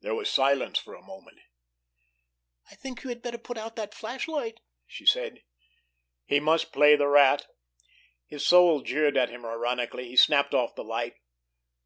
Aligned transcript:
There 0.00 0.14
was 0.14 0.30
silence 0.30 0.78
for 0.78 0.94
a 0.94 1.02
moment. 1.04 1.40
"I 2.70 2.74
think 2.74 3.02
you 3.04 3.10
had 3.10 3.20
better 3.20 3.36
put 3.36 3.58
out 3.58 3.76
that 3.76 3.92
flashlight," 3.92 4.60
she 4.86 5.04
said. 5.04 5.42
He 6.24 6.40
must 6.40 6.72
play 6.72 6.96
the 6.96 7.06
Rat. 7.06 7.46
His 8.24 8.46
soul 8.46 8.80
jeered 8.80 9.18
at 9.18 9.28
him 9.28 9.44
ironically. 9.44 10.08
He 10.08 10.16
snapped 10.16 10.54
off 10.54 10.74
the 10.74 10.84
light. 10.84 11.16